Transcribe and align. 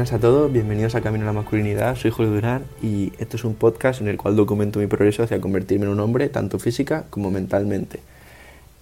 Buenas 0.00 0.14
a 0.14 0.18
todos, 0.18 0.50
bienvenidos 0.50 0.94
a 0.94 1.02
Camino 1.02 1.24
a 1.24 1.26
la 1.26 1.34
Masculinidad, 1.34 1.94
soy 1.94 2.10
Julio 2.10 2.32
Durán 2.32 2.64
y 2.82 3.12
esto 3.18 3.36
es 3.36 3.44
un 3.44 3.54
podcast 3.54 4.00
en 4.00 4.08
el 4.08 4.16
cual 4.16 4.34
documento 4.34 4.78
mi 4.78 4.86
progreso 4.86 5.22
hacia 5.22 5.42
convertirme 5.42 5.84
en 5.84 5.92
un 5.92 6.00
hombre, 6.00 6.30
tanto 6.30 6.58
física 6.58 7.04
como 7.10 7.30
mentalmente. 7.30 8.00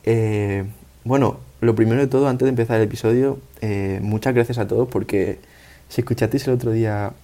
Eh, 0.05 0.63
bueno, 1.03 1.41
lo 1.61 1.75
primero 1.75 2.01
de 2.01 2.07
todo, 2.07 2.29
antes 2.29 2.47
de 2.47 2.51
empezar 2.51 2.77
el 2.77 2.85
episodio, 2.85 3.41
eh, 3.63 3.99
muchas 4.01 4.33
gracias 4.33 4.59
a 4.59 4.69
todos 4.69 4.87
porque 4.89 5.41
si 5.89 6.03
escuchasteis 6.03 6.47
el 6.47 6.55
otro 6.55 6.71
día 6.71 7.15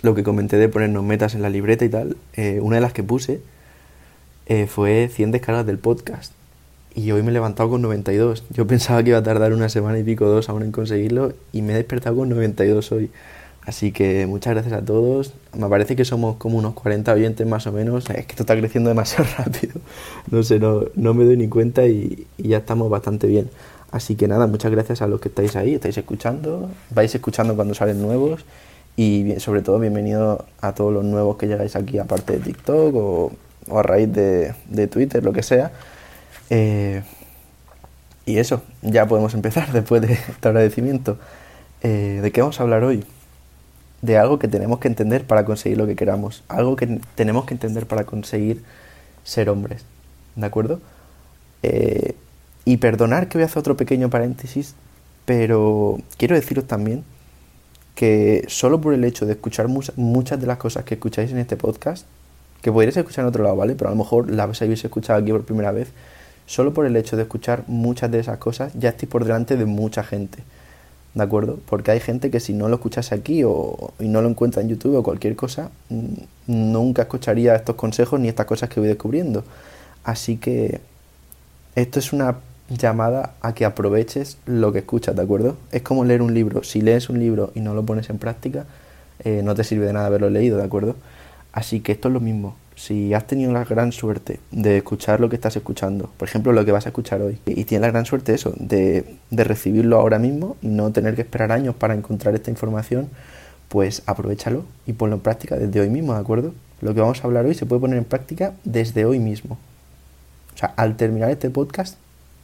lo 0.00 0.14
que 0.14 0.22
comenté 0.22 0.56
de 0.56 0.70
ponernos 0.70 1.04
metas 1.04 1.34
en 1.34 1.42
la 1.42 1.50
libreta 1.50 1.84
y 1.84 1.90
tal, 1.90 2.16
eh, 2.36 2.58
una 2.62 2.76
de 2.76 2.80
las 2.80 2.94
que 2.94 3.02
puse 3.02 3.42
fue 4.66 5.10
100 5.12 5.30
descargas 5.30 5.66
del 5.66 5.78
podcast 5.78 6.32
y 6.94 7.10
hoy 7.12 7.22
me 7.22 7.30
he 7.30 7.32
levantado 7.32 7.70
con 7.70 7.82
92. 7.82 8.44
Yo 8.50 8.66
pensaba 8.66 9.02
que 9.02 9.10
iba 9.10 9.18
a 9.18 9.22
tardar 9.22 9.52
una 9.52 9.68
semana 9.68 9.98
y 9.98 10.04
pico, 10.04 10.26
dos 10.26 10.48
aún 10.48 10.62
en 10.62 10.72
conseguirlo 10.72 11.32
y 11.52 11.62
me 11.62 11.72
he 11.72 11.76
despertado 11.76 12.16
con 12.16 12.28
92 12.28 12.92
hoy. 12.92 13.10
Así 13.64 13.92
que 13.92 14.26
muchas 14.26 14.54
gracias 14.54 14.74
a 14.74 14.84
todos. 14.84 15.34
Me 15.56 15.68
parece 15.68 15.94
que 15.94 16.04
somos 16.04 16.36
como 16.36 16.58
unos 16.58 16.74
40 16.74 17.12
oyentes 17.12 17.46
más 17.46 17.66
o 17.66 17.72
menos. 17.72 18.08
Es 18.10 18.26
que 18.26 18.32
esto 18.32 18.42
está 18.42 18.56
creciendo 18.56 18.88
demasiado 18.88 19.26
rápido. 19.38 19.74
No 20.30 20.42
sé, 20.42 20.58
no, 20.58 20.84
no 20.94 21.14
me 21.14 21.24
doy 21.24 21.36
ni 21.36 21.48
cuenta 21.48 21.86
y, 21.86 22.26
ya 22.38 22.58
estamos 22.58 22.90
bastante 22.90 23.26
bien. 23.26 23.50
Así 23.92 24.14
que 24.14 24.28
nada, 24.28 24.46
muchas 24.46 24.70
gracias 24.70 25.02
a 25.02 25.06
los 25.06 25.20
que 25.20 25.28
estáis 25.28 25.56
ahí, 25.56 25.74
estáis 25.74 25.98
escuchando, 25.98 26.70
vais 26.90 27.12
escuchando 27.12 27.56
cuando 27.56 27.74
salen 27.74 28.00
nuevos 28.00 28.44
y 28.96 29.34
sobre 29.38 29.62
todo 29.62 29.80
bienvenido 29.80 30.44
a 30.60 30.74
todos 30.74 30.92
los 30.92 31.04
nuevos 31.04 31.36
que 31.36 31.48
llegáis 31.48 31.74
aquí 31.74 31.98
aparte 31.98 32.34
de 32.34 32.38
TikTok 32.38 32.94
o, 32.94 33.32
o 33.68 33.78
a 33.78 33.82
raíz 33.82 34.12
de, 34.12 34.54
de 34.68 34.86
Twitter, 34.86 35.24
lo 35.24 35.32
que 35.32 35.42
sea. 35.42 35.72
Eh, 36.50 37.02
y 38.26 38.38
eso, 38.38 38.62
ya 38.82 39.06
podemos 39.06 39.34
empezar 39.34 39.72
después 39.72 40.02
de 40.02 40.12
este 40.12 40.48
agradecimiento. 40.48 41.18
Eh, 41.82 42.20
¿De 42.22 42.30
qué 42.30 42.42
vamos 42.42 42.60
a 42.60 42.64
hablar 42.64 42.84
hoy? 42.84 43.04
De 44.02 44.18
algo 44.18 44.38
que 44.38 44.48
tenemos 44.48 44.78
que 44.80 44.88
entender 44.88 45.26
para 45.26 45.44
conseguir 45.44 45.78
lo 45.78 45.86
que 45.86 45.96
queramos. 45.96 46.44
Algo 46.48 46.76
que 46.76 47.00
tenemos 47.14 47.44
que 47.44 47.54
entender 47.54 47.86
para 47.86 48.04
conseguir 48.04 48.62
ser 49.24 49.48
hombres. 49.48 49.84
¿De 50.36 50.46
acuerdo? 50.46 50.80
Eh, 51.62 52.14
y 52.64 52.76
perdonar 52.76 53.28
que 53.28 53.38
voy 53.38 53.42
a 53.42 53.46
hacer 53.46 53.58
otro 53.58 53.76
pequeño 53.76 54.10
paréntesis, 54.10 54.74
pero 55.24 55.98
quiero 56.16 56.34
deciros 56.34 56.66
también 56.66 57.04
que 57.94 58.44
solo 58.48 58.80
por 58.80 58.94
el 58.94 59.04
hecho 59.04 59.26
de 59.26 59.32
escuchar 59.32 59.68
muchas 59.68 60.40
de 60.40 60.46
las 60.46 60.56
cosas 60.58 60.84
que 60.84 60.94
escucháis 60.94 61.32
en 61.32 61.38
este 61.38 61.56
podcast, 61.56 62.06
que 62.62 62.72
podréis 62.72 62.96
escuchar 62.96 63.24
en 63.24 63.28
otro 63.28 63.42
lado, 63.42 63.56
¿vale? 63.56 63.74
Pero 63.74 63.88
a 63.88 63.92
lo 63.92 63.98
mejor 63.98 64.30
las 64.30 64.62
habéis 64.62 64.84
escuchado 64.84 65.18
aquí 65.18 65.32
por 65.32 65.44
primera 65.44 65.70
vez, 65.72 65.88
solo 66.50 66.74
por 66.74 66.84
el 66.84 66.96
hecho 66.96 67.16
de 67.16 67.22
escuchar 67.22 67.62
muchas 67.68 68.10
de 68.10 68.18
esas 68.18 68.38
cosas 68.38 68.72
ya 68.74 68.88
estoy 68.88 69.06
por 69.06 69.22
delante 69.22 69.56
de 69.56 69.66
mucha 69.66 70.02
gente. 70.02 70.42
¿De 71.14 71.22
acuerdo? 71.22 71.60
Porque 71.68 71.92
hay 71.92 72.00
gente 72.00 72.28
que 72.28 72.40
si 72.40 72.54
no 72.54 72.68
lo 72.68 72.74
escuchase 72.74 73.14
aquí 73.14 73.44
o, 73.44 73.92
y 74.00 74.08
no 74.08 74.20
lo 74.20 74.28
encuentra 74.28 74.60
en 74.60 74.68
YouTube 74.68 74.96
o 74.96 75.02
cualquier 75.04 75.36
cosa, 75.36 75.70
nunca 76.48 77.02
escucharía 77.02 77.54
estos 77.54 77.76
consejos 77.76 78.18
ni 78.18 78.26
estas 78.26 78.46
cosas 78.46 78.68
que 78.68 78.80
voy 78.80 78.88
descubriendo. 78.88 79.44
Así 80.02 80.38
que 80.38 80.80
esto 81.76 82.00
es 82.00 82.12
una 82.12 82.38
llamada 82.68 83.34
a 83.42 83.54
que 83.54 83.64
aproveches 83.64 84.36
lo 84.44 84.72
que 84.72 84.80
escuchas, 84.80 85.14
¿de 85.14 85.22
acuerdo? 85.22 85.56
Es 85.70 85.82
como 85.82 86.04
leer 86.04 86.20
un 86.20 86.34
libro. 86.34 86.64
Si 86.64 86.80
lees 86.80 87.08
un 87.10 87.20
libro 87.20 87.52
y 87.54 87.60
no 87.60 87.74
lo 87.74 87.84
pones 87.84 88.10
en 88.10 88.18
práctica, 88.18 88.66
eh, 89.22 89.42
no 89.44 89.54
te 89.54 89.62
sirve 89.62 89.86
de 89.86 89.92
nada 89.92 90.06
haberlo 90.06 90.30
leído, 90.30 90.58
¿de 90.58 90.64
acuerdo? 90.64 90.96
Así 91.52 91.78
que 91.78 91.92
esto 91.92 92.08
es 92.08 92.14
lo 92.14 92.20
mismo 92.20 92.56
si 92.80 93.12
has 93.12 93.26
tenido 93.26 93.52
la 93.52 93.64
gran 93.64 93.92
suerte 93.92 94.40
de 94.50 94.78
escuchar 94.78 95.20
lo 95.20 95.28
que 95.28 95.36
estás 95.36 95.54
escuchando, 95.54 96.10
por 96.16 96.26
ejemplo 96.26 96.52
lo 96.52 96.64
que 96.64 96.72
vas 96.72 96.86
a 96.86 96.88
escuchar 96.88 97.20
hoy, 97.20 97.38
y 97.44 97.64
tienes 97.64 97.82
la 97.82 97.90
gran 97.90 98.06
suerte 98.06 98.32
eso, 98.32 98.54
de, 98.56 99.16
recibirlo 99.30 100.00
ahora 100.00 100.18
mismo 100.18 100.56
y 100.62 100.68
no 100.68 100.90
tener 100.90 101.14
que 101.14 101.20
esperar 101.20 101.52
años 101.52 101.74
para 101.74 101.92
encontrar 101.92 102.34
esta 102.34 102.50
información, 102.50 103.10
pues 103.68 104.02
aprovechalo 104.06 104.64
y 104.86 104.94
ponlo 104.94 105.16
en 105.16 105.20
práctica 105.20 105.56
desde 105.56 105.78
hoy 105.78 105.90
mismo, 105.90 106.14
¿de 106.14 106.20
acuerdo? 106.20 106.54
Lo 106.80 106.94
que 106.94 107.00
vamos 107.00 107.22
a 107.22 107.26
hablar 107.26 107.44
hoy 107.44 107.54
se 107.54 107.66
puede 107.66 107.82
poner 107.82 107.98
en 107.98 108.04
práctica 108.04 108.54
desde 108.64 109.04
hoy 109.04 109.18
mismo. 109.18 109.58
O 110.54 110.58
sea, 110.58 110.72
al 110.76 110.96
terminar 110.96 111.30
este 111.30 111.50
podcast, 111.50 111.98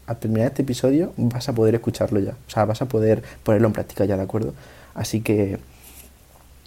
al 0.06 0.18
terminar 0.18 0.48
este 0.48 0.62
episodio, 0.62 1.14
vas 1.16 1.48
a 1.48 1.54
poder 1.54 1.74
escucharlo 1.74 2.20
ya. 2.20 2.32
O 2.32 2.50
sea, 2.50 2.66
vas 2.66 2.82
a 2.82 2.88
poder 2.88 3.22
ponerlo 3.42 3.68
en 3.68 3.72
práctica 3.72 4.04
ya, 4.04 4.18
¿de 4.18 4.22
acuerdo? 4.22 4.52
Así 4.94 5.22
que, 5.22 5.58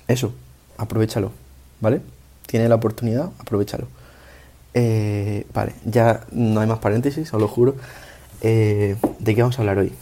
eso, 0.08 0.34
aprovechalo, 0.78 1.32
¿vale? 1.80 2.02
Tiene 2.50 2.68
la 2.68 2.76
oportunidad, 2.76 3.30
aprovechalo. 3.38 3.88
Eh, 4.74 5.46
vale, 5.54 5.74
ya 5.86 6.26
no 6.32 6.62
hay 6.62 6.68
más 6.68 6.80
paréntesis, 6.80 7.32
os 7.32 7.40
lo 7.40 7.48
juro. 7.48 7.76
Eh, 8.42 8.96
¿De 9.20 9.36
qué 9.36 9.42
vamos 9.44 9.60
a 9.60 9.62
hablar 9.62 9.78
hoy? 9.78 9.94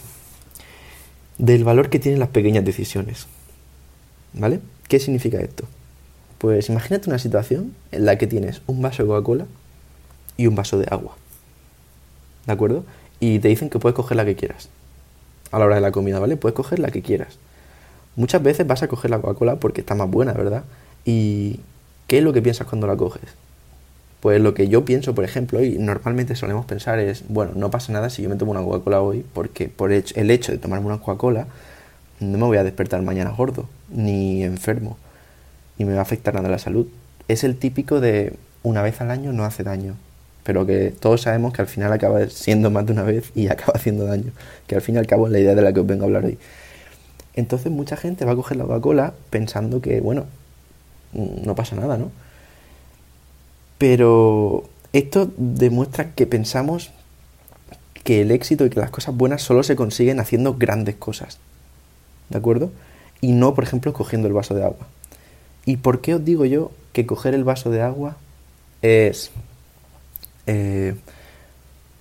Del 1.36 1.62
valor 1.62 1.90
que 1.90 1.98
tienen 1.98 2.18
las 2.18 2.30
pequeñas 2.30 2.64
decisiones. 2.64 3.26
¿Vale? 4.32 4.60
¿Qué 4.88 4.98
significa 4.98 5.38
esto? 5.38 5.64
Pues 6.38 6.70
imagínate 6.70 7.10
una 7.10 7.18
situación 7.18 7.74
en 7.92 8.06
la 8.06 8.16
que 8.16 8.26
tienes 8.26 8.62
un 8.66 8.80
vaso 8.80 9.02
de 9.02 9.08
Coca-Cola 9.10 9.46
y 10.38 10.46
un 10.46 10.54
vaso 10.54 10.78
de 10.78 10.86
agua. 10.90 11.16
¿De 12.46 12.52
acuerdo? 12.54 12.86
Y 13.20 13.40
te 13.40 13.48
dicen 13.48 13.68
que 13.68 13.78
puedes 13.78 13.94
coger 13.94 14.16
la 14.16 14.24
que 14.24 14.36
quieras. 14.36 14.70
A 15.50 15.58
la 15.58 15.66
hora 15.66 15.74
de 15.74 15.82
la 15.82 15.92
comida, 15.92 16.18
¿vale? 16.18 16.38
Puedes 16.38 16.56
coger 16.56 16.78
la 16.78 16.90
que 16.90 17.02
quieras. 17.02 17.36
Muchas 18.16 18.42
veces 18.42 18.66
vas 18.66 18.82
a 18.82 18.88
coger 18.88 19.10
la 19.10 19.20
Coca-Cola 19.20 19.56
porque 19.56 19.82
está 19.82 19.94
más 19.94 20.10
buena, 20.10 20.32
¿verdad? 20.32 20.64
Y 21.04 21.60
¿Qué 22.08 22.18
es 22.18 22.24
lo 22.24 22.32
que 22.32 22.40
piensas 22.40 22.66
cuando 22.66 22.86
la 22.86 22.96
coges? 22.96 23.22
Pues 24.20 24.40
lo 24.40 24.54
que 24.54 24.68
yo 24.68 24.84
pienso, 24.86 25.14
por 25.14 25.24
ejemplo, 25.24 25.62
y 25.62 25.78
normalmente 25.78 26.34
solemos 26.34 26.64
pensar 26.64 26.98
es, 26.98 27.22
bueno, 27.28 27.52
no 27.54 27.70
pasa 27.70 27.92
nada 27.92 28.08
si 28.08 28.22
yo 28.22 28.30
me 28.30 28.36
tomo 28.36 28.52
una 28.52 28.62
Coca-Cola 28.62 29.02
hoy, 29.02 29.26
porque 29.34 29.68
por 29.68 29.92
el 29.92 30.30
hecho 30.30 30.50
de 30.50 30.58
tomarme 30.58 30.86
una 30.86 30.98
Coca-Cola 30.98 31.46
no 32.18 32.38
me 32.38 32.44
voy 32.44 32.56
a 32.56 32.64
despertar 32.64 33.02
mañana 33.02 33.30
gordo, 33.30 33.68
ni 33.90 34.42
enfermo, 34.42 34.96
ni 35.76 35.84
me 35.84 35.92
va 35.92 35.98
a 35.98 36.02
afectar 36.02 36.32
nada 36.34 36.48
la 36.48 36.58
salud. 36.58 36.86
Es 37.28 37.44
el 37.44 37.56
típico 37.56 38.00
de 38.00 38.32
una 38.62 38.80
vez 38.80 39.02
al 39.02 39.10
año 39.10 39.34
no 39.34 39.44
hace 39.44 39.62
daño, 39.62 39.94
pero 40.44 40.64
que 40.64 40.94
todos 40.98 41.20
sabemos 41.20 41.52
que 41.52 41.60
al 41.60 41.68
final 41.68 41.92
acaba 41.92 42.26
siendo 42.30 42.70
más 42.70 42.86
de 42.86 42.92
una 42.94 43.02
vez 43.02 43.30
y 43.34 43.48
acaba 43.50 43.74
haciendo 43.76 44.06
daño, 44.06 44.32
que 44.66 44.76
al 44.76 44.80
fin 44.80 44.94
y 44.94 44.98
al 44.98 45.06
cabo 45.06 45.26
es 45.26 45.32
la 45.32 45.40
idea 45.40 45.54
de 45.54 45.60
la 45.60 45.74
que 45.74 45.80
os 45.80 45.86
vengo 45.86 46.04
a 46.04 46.06
hablar 46.06 46.24
hoy. 46.24 46.38
Entonces 47.34 47.70
mucha 47.70 47.98
gente 47.98 48.24
va 48.24 48.32
a 48.32 48.36
coger 48.36 48.56
la 48.56 48.64
Coca-Cola 48.64 49.12
pensando 49.28 49.82
que, 49.82 50.00
bueno, 50.00 50.24
no 51.12 51.54
pasa 51.54 51.76
nada, 51.76 51.96
¿no? 51.96 52.10
Pero 53.78 54.64
esto 54.92 55.30
demuestra 55.36 56.12
que 56.14 56.26
pensamos 56.26 56.90
que 58.04 58.22
el 58.22 58.30
éxito 58.30 58.66
y 58.66 58.70
que 58.70 58.80
las 58.80 58.90
cosas 58.90 59.16
buenas 59.16 59.42
solo 59.42 59.62
se 59.62 59.76
consiguen 59.76 60.20
haciendo 60.20 60.54
grandes 60.54 60.96
cosas. 60.96 61.38
¿De 62.28 62.38
acuerdo? 62.38 62.70
Y 63.20 63.32
no, 63.32 63.54
por 63.54 63.64
ejemplo, 63.64 63.92
cogiendo 63.92 64.28
el 64.28 64.34
vaso 64.34 64.54
de 64.54 64.64
agua. 64.64 64.86
¿Y 65.64 65.78
por 65.78 66.00
qué 66.00 66.14
os 66.14 66.24
digo 66.24 66.44
yo 66.44 66.70
que 66.92 67.06
coger 67.06 67.34
el 67.34 67.44
vaso 67.44 67.70
de 67.70 67.82
agua 67.82 68.16
es 68.82 69.30
eh, 70.46 70.94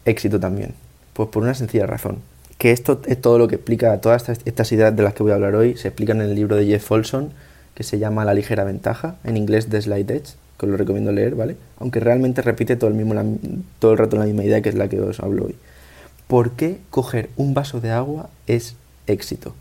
éxito 0.06 0.40
también? 0.40 0.74
Pues 1.14 1.30
por 1.30 1.44
una 1.44 1.54
sencilla 1.54 1.86
razón. 1.86 2.20
Que 2.58 2.72
esto 2.72 3.02
es 3.06 3.22
todo 3.22 3.38
lo 3.38 3.48
que 3.48 3.56
explica, 3.56 4.00
todas 4.02 4.22
estas, 4.22 4.40
estas 4.46 4.72
ideas 4.72 4.96
de 4.96 5.04
las 5.04 5.14
que 5.14 5.24
voy 5.24 5.32
a 5.32 5.36
hablar 5.36 5.56
hoy, 5.56 5.78
se 5.78 5.90
explican 5.90 6.22
en 6.22 6.30
el 6.30 6.36
libro 6.36 6.56
de 6.56 6.66
Jeff 6.66 6.84
Folsom 6.84 7.30
que 7.78 7.84
se 7.84 8.00
llama 8.00 8.26
La 8.26 8.34
ligera 8.34 8.64
ventaja, 8.64 9.18
en 9.24 9.38
inglés 9.38 9.68
The 9.70 9.80
Slight 9.80 10.10
Edge, 10.10 10.34
que 10.58 10.66
os 10.66 10.72
lo 10.72 10.78
recomiendo 10.78 11.12
leer, 11.12 11.36
¿vale? 11.36 11.58
Aunque 11.78 12.00
realmente 12.00 12.42
repite 12.42 12.76
todo 12.76 12.90
el, 12.90 12.96
mismo, 12.96 13.14
todo 13.78 13.92
el 13.92 14.00
rato 14.00 14.18
la 14.18 14.26
misma 14.26 14.44
idea 14.44 14.64
que 14.64 14.70
es 14.70 14.74
la 14.74 14.88
que 14.88 15.00
os 15.00 15.20
hablo 15.20 15.46
hoy. 15.46 15.56
¿Por 16.26 16.54
qué 16.54 16.80
coger 16.90 17.30
un 17.38 17.54
vaso 17.54 17.80
de 17.80 17.92
agua 17.92 18.32
es 18.48 18.76
éxito? 19.06 19.54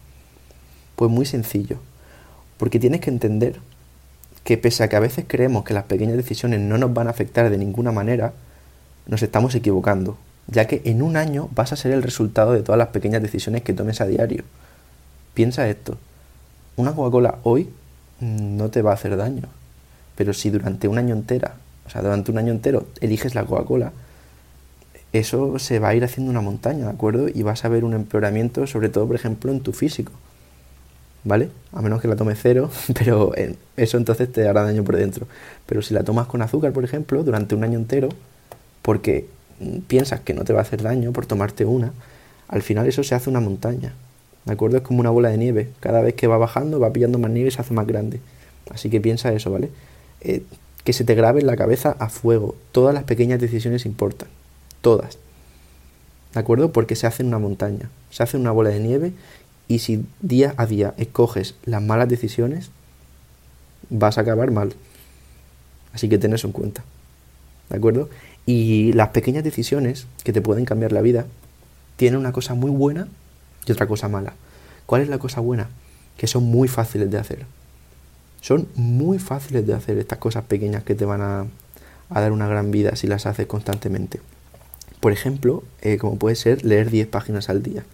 Pues 0.97 1.10
muy 1.10 1.27
sencillo, 1.27 1.77
porque 2.56 2.81
tienes 2.81 3.03
que 3.03 3.10
entender 3.10 3.60
que 4.44 4.56
pese 4.56 4.83
a 4.83 4.89
que 4.89 4.97
a 4.97 5.01
veces 5.01 5.27
creemos 5.28 5.65
que 5.65 5.74
las 5.74 5.84
pequeñas 5.84 6.16
decisiones 6.16 6.60
no 6.60 6.78
nos 6.78 6.95
van 6.95 7.09
a 7.09 7.10
afectar 7.10 7.51
de 7.51 7.59
ninguna 7.59 7.92
manera, 7.92 8.33
nos 9.07 9.22
estamos 9.22 9.54
equivocando, 9.54 10.16
ya 10.47 10.66
que 10.66 10.80
en 10.86 11.03
un 11.03 11.19
año 11.19 11.51
vas 11.54 11.74
a 11.74 11.77
ser 11.77 11.92
el 11.92 12.03
resultado 12.03 12.54
de 12.54 12.62
todas 12.62 12.78
las 12.78 12.89
pequeñas 12.89 13.21
decisiones 13.21 13.60
que 13.60 13.74
tomes 13.74 14.01
a 14.01 14.07
diario. 14.07 14.45
Piensa 15.34 15.69
esto, 15.69 15.98
una 16.77 16.95
Coca-Cola 16.95 17.41
hoy 17.42 17.69
no 18.21 18.71
te 18.71 18.83
va 18.83 18.92
a 18.92 18.95
hacer 18.95 19.16
daño. 19.16 19.45
Pero 20.16 20.33
si 20.33 20.51
durante 20.51 20.89
un 20.89 20.98
año 20.98 21.15
entera, 21.15 21.57
o 21.86 21.91
sea, 21.91 22.03
durante 22.03 22.30
un 22.30 22.39
año 22.39 22.53
entero 22.53 22.86
eliges 23.01 23.34
la 23.34 23.45
Coca-Cola, 23.45 23.92
eso 25.13 25.59
se 25.59 25.78
va 25.78 25.89
a 25.89 25.95
ir 25.95 26.04
haciendo 26.04 26.30
una 26.30 26.41
montaña, 26.41 26.84
¿de 26.86 26.91
acuerdo? 26.91 27.28
Y 27.28 27.42
vas 27.42 27.65
a 27.65 27.68
ver 27.68 27.84
un 27.84 27.95
empeoramiento, 27.95 28.66
sobre 28.66 28.89
todo, 28.89 29.07
por 29.07 29.16
ejemplo, 29.16 29.53
en 29.53 29.60
tu 29.60 29.72
físico. 29.72 30.13
¿Vale? 31.24 31.51
A 31.72 31.83
menos 31.83 32.01
que 32.01 32.09
la 32.09 32.16
tomes 32.16 32.39
cero, 32.41 32.71
pero 32.95 33.33
eso 33.77 33.97
entonces 33.97 34.30
te 34.30 34.47
hará 34.48 34.62
daño 34.62 34.84
por 34.84 34.97
dentro. 34.97 35.27
Pero 35.66 35.83
si 35.83 35.95
la 35.95 36.04
tomas 36.04 36.27
con 36.27 36.42
azúcar, 36.42 36.72
por 36.72 36.84
ejemplo, 36.84 37.22
durante 37.24 37.54
un 37.54 37.65
año 37.65 37.78
entero, 37.78 38.09
porque 38.83 39.27
piensas 39.89 40.21
que 40.21 40.34
no 40.34 40.45
te 40.45 40.53
va 40.53 40.60
a 40.60 40.62
hacer 40.62 40.83
daño 40.83 41.12
por 41.12 41.27
tomarte 41.27 41.65
una, 41.65 41.92
al 42.48 42.62
final 42.62 42.86
eso 42.86 43.03
se 43.03 43.15
hace 43.15 43.30
una 43.30 43.41
montaña. 43.41 43.95
¿De 44.47 44.53
acuerdo? 44.53 44.77
Es 44.77 44.83
como 44.84 45.01
una 45.01 45.10
bola 45.10 45.28
de 45.28 45.39
nieve. 45.39 45.69
Cada 45.81 46.01
vez 46.01 46.15
que 46.15 46.28
va 46.28 46.39
bajando, 46.39 46.78
va 46.78 46.93
pillando 46.93 47.19
más 47.19 47.31
nieve 47.31 47.48
y 47.48 47.51
se 47.51 47.60
hace 47.60 47.75
más 47.75 47.87
grande. 47.87 48.21
Así 48.71 48.89
que 48.89 49.01
piensa 49.01 49.33
eso, 49.33 49.51
¿vale? 49.51 49.71
Eh, 50.21 50.43
que 50.84 50.93
se 50.93 51.04
te 51.04 51.16
grabe 51.16 51.41
en 51.41 51.47
la 51.48 51.57
cabeza 51.57 51.97
a 51.98 52.09
fuego. 52.09 52.54
Todas 52.71 52.95
las 52.95 53.04
pequeñas 53.04 53.41
decisiones 53.41 53.84
importan. 53.87 54.28
Todas. 54.81 55.19
¿De 56.33 56.41
acuerdo? 56.41 56.71
Porque 56.72 56.95
se 56.95 57.09
hace 57.09 57.25
una 57.25 57.41
montaña. 57.41 57.91
Se 58.10 58.22
hace 58.22 58.37
una 58.37 58.53
bola 58.53 58.71
de 58.71 58.78
nieve 58.78 59.13
Y 59.66 59.81
si 59.81 60.07
día 60.21 60.54
a 60.57 60.66
día 60.66 60.95
escoges 60.97 61.57
las 61.65 61.83
malas 61.83 62.09
decisiones, 62.09 62.71
vas 63.91 64.16
a 64.16 64.21
acabar 64.21 64.53
mal. 64.53 64.75
Así 65.93 66.09
que 66.09 66.19
ten 66.19 66.33
eso 66.34 66.47
en 66.47 66.53
cuenta. 66.53 66.84
¿De 67.69 67.77
acuerdo? 67.78 68.09
Y 68.47 68.93
las 68.93 69.09
pequeñas 69.09 69.43
decisiones 69.43 70.07
que 70.22 70.33
te 70.33 70.41
pueden 70.41 70.66
cambiar 70.66 70.93
la 70.93 71.01
vida 71.01 71.27
tienen 71.97 72.21
una 72.21 72.31
cosa 72.31 72.54
muy 72.54 72.71
buena 72.71 73.09
y 73.66 73.72
otra 73.72 73.86
cosa 73.86 74.09
mala. 74.09 74.34
¿Cuál 74.86 75.03
es 75.03 75.09
la 75.09 75.18
cosa 75.18 75.41
buena? 75.41 75.68
Que 76.16 76.27
son 76.27 76.45
muy 76.45 76.68
fáciles 76.68 77.10
de 77.10 77.18
hacer. 77.18 77.47
Son 78.41 78.68
muy 78.77 79.18
fáciles 79.18 79.66
de 79.66 79.74
hacer 79.74 79.98
estas 79.98 80.18
cosas 80.18 80.45
pequeñas 80.45 80.84
que 80.84 80.95
te 80.95 81.04
van 81.04 81.21
a, 81.21 81.47
dar 82.09 82.30
una 82.30 82.47
gran 82.47 82.71
vida 82.71 82.95
si 82.95 83.09
las 83.09 83.27
haces 83.27 83.47
constantemente. 83.47 84.21
Por 85.01 85.13
ejemplo, 85.13 85.65
eh, 85.83 85.98
como 85.98 86.16
puede 86.16 86.36
ser 86.36 86.65
leer 86.65 86.91
10 86.91 87.09
páginas 87.09 87.48
al 87.48 87.63
día. 87.63 87.84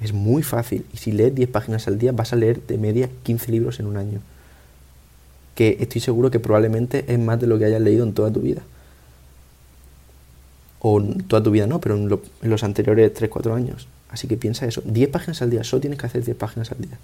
Es 0.00 0.12
muy 0.12 0.42
fácil. 0.42 0.84
Y 0.92 0.98
si 0.98 1.12
lees 1.12 1.34
10 1.34 1.48
páginas 1.48 1.88
al 1.88 1.98
día, 1.98 2.12
vas 2.12 2.32
a 2.32 2.36
leer 2.36 2.60
de 2.66 2.76
media 2.76 3.08
15 3.22 3.50
libros 3.50 3.80
en 3.80 3.86
un 3.86 3.96
año. 3.96 4.20
Que 5.54 5.78
estoy 5.80 6.00
seguro 6.00 6.30
que 6.30 6.40
probablemente 6.40 7.04
es 7.08 7.18
más 7.18 7.40
de 7.40 7.46
lo 7.46 7.58
que 7.58 7.64
hayas 7.64 7.80
leído 7.80 8.04
en 8.04 8.12
toda 8.12 8.30
tu 8.30 8.40
vida. 8.40 8.62
O 10.80 11.00
en 11.00 11.22
toda 11.22 11.42
tu 11.42 11.50
vida 11.50 11.66
no, 11.66 11.80
pero 11.80 11.96
en, 11.96 12.10
en 12.42 12.50
los 12.50 12.64
anteriores 12.64 13.14
3-4 13.14 13.54
años. 13.54 13.88
Así 14.12 14.28
que 14.28 14.36
piensa 14.36 14.66
eso. 14.66 14.82
10 14.84 15.10
páginas 15.10 15.42
al 15.42 15.50
día. 15.50 15.64
Solo 15.64 15.80
tienes 15.80 15.98
que 15.98 16.06
hacer 16.06 16.22
10 16.22 16.36
páginas 16.36 16.70
al 16.70 16.78
día. 16.78 16.98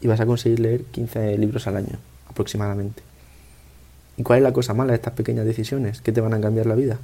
Y 0.00 0.06
vas 0.06 0.20
a 0.20 0.26
conseguir 0.26 0.60
leer 0.60 0.84
15 0.84 1.36
libros 1.36 1.66
al 1.66 1.76
año, 1.76 1.98
aproximadamente. 2.30 3.02
¿Y 4.16 4.22
cuál 4.22 4.38
es 4.38 4.42
la 4.44 4.52
cosa 4.52 4.72
mala 4.72 4.92
de 4.92 4.96
estas 4.96 5.14
pequeñas 5.14 5.44
decisiones 5.44 6.00
que 6.00 6.12
te 6.12 6.20
van 6.20 6.34
a 6.34 6.40
cambiar 6.40 6.66
la 6.66 6.76
vida? 6.76 6.98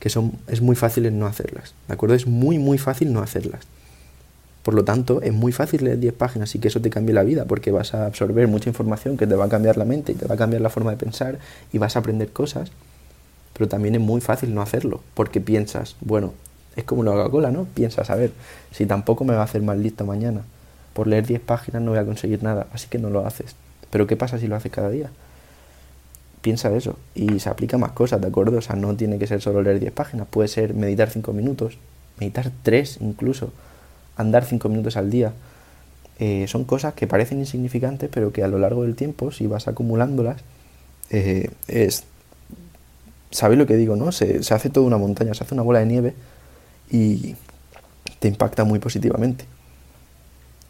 Que 0.00 0.08
son, 0.08 0.32
es 0.46 0.62
muy 0.62 0.74
fácil 0.74 1.16
no 1.18 1.26
hacerlas. 1.26 1.74
¿De 1.86 1.94
acuerdo? 1.94 2.14
Es 2.14 2.26
muy, 2.26 2.58
muy 2.58 2.78
fácil 2.78 3.12
no 3.12 3.20
hacerlas. 3.20 3.60
Por 4.62 4.74
lo 4.74 4.84
tanto, 4.84 5.20
es 5.22 5.32
muy 5.32 5.52
fácil 5.52 5.84
leer 5.84 5.98
10 5.98 6.14
páginas 6.14 6.54
y 6.54 6.58
que 6.58 6.68
eso 6.68 6.80
te 6.80 6.90
cambie 6.90 7.14
la 7.14 7.22
vida, 7.22 7.44
porque 7.44 7.70
vas 7.70 7.94
a 7.94 8.06
absorber 8.06 8.48
mucha 8.48 8.70
información 8.70 9.16
que 9.16 9.26
te 9.26 9.34
va 9.34 9.46
a 9.46 9.48
cambiar 9.48 9.76
la 9.76 9.84
mente 9.84 10.12
y 10.12 10.14
te 10.14 10.26
va 10.26 10.34
a 10.34 10.38
cambiar 10.38 10.62
la 10.62 10.70
forma 10.70 10.90
de 10.90 10.96
pensar 10.96 11.38
y 11.72 11.78
vas 11.78 11.96
a 11.96 12.00
aprender 12.00 12.30
cosas. 12.30 12.70
Pero 13.52 13.68
también 13.68 13.94
es 13.94 14.00
muy 14.00 14.20
fácil 14.20 14.54
no 14.54 14.62
hacerlo, 14.62 15.02
porque 15.14 15.40
piensas, 15.40 15.96
bueno, 16.00 16.34
es 16.78 16.84
como 16.84 17.02
la 17.02 17.10
Coca-Cola, 17.10 17.50
¿no? 17.50 17.64
Piensas, 17.64 18.08
a 18.08 18.14
ver, 18.14 18.32
si 18.70 18.86
tampoco 18.86 19.24
me 19.24 19.34
va 19.34 19.40
a 19.40 19.44
hacer 19.44 19.62
más 19.62 19.76
listo 19.76 20.06
mañana. 20.06 20.42
Por 20.92 21.08
leer 21.08 21.26
10 21.26 21.40
páginas 21.40 21.82
no 21.82 21.90
voy 21.90 21.98
a 21.98 22.04
conseguir 22.04 22.42
nada, 22.42 22.68
así 22.72 22.88
que 22.88 22.98
no 22.98 23.10
lo 23.10 23.26
haces. 23.26 23.56
Pero 23.90 24.06
¿qué 24.06 24.16
pasa 24.16 24.38
si 24.38 24.46
lo 24.46 24.54
haces 24.54 24.70
cada 24.70 24.88
día? 24.88 25.10
Piensa 26.40 26.74
eso 26.74 26.96
y 27.16 27.40
se 27.40 27.48
aplica 27.48 27.78
más 27.78 27.92
cosas, 27.92 28.20
¿de 28.20 28.28
acuerdo? 28.28 28.58
O 28.58 28.62
sea, 28.62 28.76
no 28.76 28.94
tiene 28.94 29.18
que 29.18 29.26
ser 29.26 29.40
solo 29.40 29.60
leer 29.60 29.80
10 29.80 29.92
páginas, 29.92 30.28
puede 30.30 30.48
ser 30.48 30.72
meditar 30.72 31.10
5 31.10 31.32
minutos, 31.32 31.78
meditar 32.20 32.50
3 32.62 32.98
incluso 33.00 33.50
andar 34.16 34.44
cinco 34.44 34.68
minutos 34.68 34.96
al 34.96 35.10
día. 35.10 35.32
Eh, 36.18 36.46
son 36.48 36.64
cosas 36.64 36.94
que 36.94 37.06
parecen 37.06 37.38
insignificantes, 37.38 38.10
pero 38.12 38.32
que 38.32 38.42
a 38.42 38.48
lo 38.48 38.58
largo 38.58 38.82
del 38.82 38.96
tiempo, 38.96 39.30
si 39.30 39.46
vas 39.46 39.68
acumulándolas, 39.68 40.42
eh, 41.10 41.50
es... 41.68 42.04
¿Sabéis 43.30 43.58
lo 43.58 43.66
que 43.66 43.76
digo, 43.76 43.94
no? 43.94 44.10
Se, 44.10 44.42
se 44.42 44.54
hace 44.54 44.70
toda 44.70 44.86
una 44.86 44.96
montaña, 44.96 45.34
se 45.34 45.44
hace 45.44 45.54
una 45.54 45.62
bola 45.62 45.80
de 45.80 45.86
nieve 45.86 46.14
y 46.90 47.36
te 48.18 48.28
impacta 48.28 48.64
muy 48.64 48.78
positivamente. 48.78 49.44